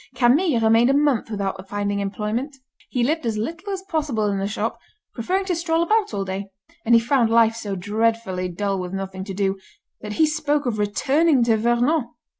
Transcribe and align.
Camille 0.15 0.59
remained 0.59 0.89
a 0.89 0.95
month 0.95 1.29
without 1.29 1.69
finding 1.69 1.99
employment. 1.99 2.57
He 2.89 3.03
lived 3.03 3.23
as 3.23 3.37
little 3.37 3.71
as 3.71 3.83
possible 3.83 4.25
in 4.31 4.39
the 4.39 4.47
shop, 4.47 4.79
preferring 5.13 5.45
to 5.45 5.55
stroll 5.55 5.83
about 5.83 6.11
all 6.11 6.25
day; 6.25 6.47
and 6.83 6.95
he 6.95 6.99
found 6.99 7.29
life 7.29 7.55
so 7.55 7.75
dreadfully 7.75 8.49
dull 8.49 8.79
with 8.79 8.93
nothing 8.93 9.23
to 9.25 9.33
do, 9.35 9.59
that 10.01 10.13
he 10.13 10.25
spoke 10.25 10.65
of 10.65 10.79
returning 10.79 11.43
to 11.43 11.55
Vernon. 11.55 12.09